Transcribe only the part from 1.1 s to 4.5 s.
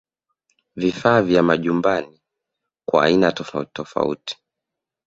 vya majumbani kwa aina tofauti tofauti